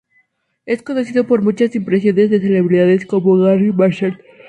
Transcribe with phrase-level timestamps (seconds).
[0.65, 4.17] Es conocido por sus muchas impresiones de celebridades, como Garry Marshall.